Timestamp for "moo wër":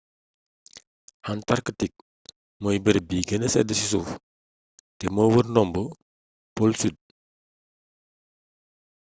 5.15-5.47